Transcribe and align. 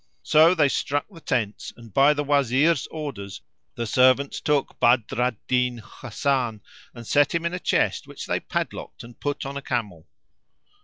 So 0.23 0.55
they 0.55 0.67
struck 0.67 1.05
the 1.11 1.21
tents 1.21 1.71
and 1.77 1.93
by 1.93 2.15
the 2.15 2.23
Wazir's 2.23 2.87
orders 2.87 3.41
the 3.75 3.85
servants 3.85 4.41
took 4.41 4.79
Badr 4.79 5.21
al 5.21 5.33
Din 5.47 5.77
Hasan, 5.77 6.61
and 6.95 7.05
set 7.05 7.35
him 7.35 7.45
in 7.45 7.53
a 7.53 7.59
chest 7.59 8.07
which 8.07 8.25
they 8.25 8.39
padlocked 8.39 9.03
and 9.03 9.19
put 9.19 9.45
on 9.45 9.57
a 9.57 9.61
camel. 9.61 10.07